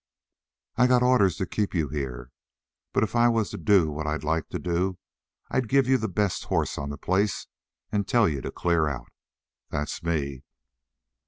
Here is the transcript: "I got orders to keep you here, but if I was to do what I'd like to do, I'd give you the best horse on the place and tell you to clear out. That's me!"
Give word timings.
"I 0.77 0.87
got 0.87 1.03
orders 1.03 1.37
to 1.37 1.45
keep 1.45 1.75
you 1.75 1.89
here, 1.89 2.31
but 2.91 3.03
if 3.03 3.15
I 3.15 3.27
was 3.29 3.51
to 3.51 3.57
do 3.59 3.91
what 3.91 4.07
I'd 4.07 4.23
like 4.23 4.49
to 4.49 4.57
do, 4.57 4.97
I'd 5.51 5.69
give 5.69 5.87
you 5.87 5.99
the 5.99 6.07
best 6.09 6.45
horse 6.45 6.75
on 6.79 6.89
the 6.89 6.97
place 6.97 7.45
and 7.91 8.07
tell 8.07 8.27
you 8.27 8.41
to 8.41 8.51
clear 8.51 8.87
out. 8.87 9.11
That's 9.69 10.01
me!" 10.01 10.41